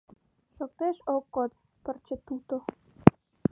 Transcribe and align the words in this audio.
Шоктеш 0.55 0.97
ок 1.15 1.25
код 1.35 1.51
пырче 1.83 2.15
туто 2.25 2.57